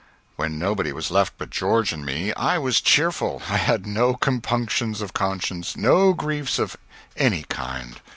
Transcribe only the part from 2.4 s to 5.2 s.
was cheerful I had no compunctions of